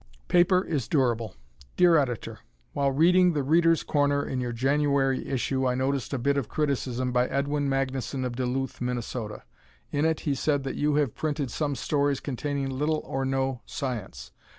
"Paper 0.29 0.63
Is 0.63 0.87
Durable" 0.87 1.35
Dear 1.77 1.95
Editor: 1.95 2.39
While 2.73 2.91
reading 2.91 3.33
"The 3.33 3.43
Readers' 3.43 3.83
Corner" 3.83 4.25
in 4.25 4.39
your 4.41 4.51
January 4.51 5.27
issue 5.27 5.67
I 5.67 5.75
noticed 5.75 6.11
a 6.11 6.17
bit 6.17 6.37
of 6.37 6.49
criticism 6.49 7.11
by 7.11 7.27
Edwin 7.27 7.69
Magnuson 7.69 8.25
of 8.25 8.35
Duluth, 8.35 8.79
Minn. 8.81 9.03
In 9.91 10.05
it 10.05 10.21
he 10.21 10.33
said 10.33 10.63
that 10.63 10.73
you 10.75 10.95
have 10.95 11.13
printed 11.13 11.51
some 11.51 11.75
stories 11.75 12.19
containing 12.19 12.71
little 12.71 13.03
or 13.05 13.25
no 13.25 13.61
science. 13.67 14.31